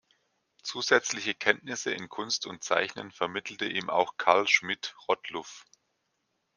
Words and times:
Zusätzliche 0.63 1.35
Kenntnisse 1.35 1.91
in 1.93 2.09
Kunst 2.09 2.47
und 2.47 2.63
Zeichnen 2.63 3.11
vermittelte 3.11 3.65
ihm 3.67 3.91
auch 3.91 4.17
Karl 4.17 4.47
Schmidt-Rottluff. 4.47 5.63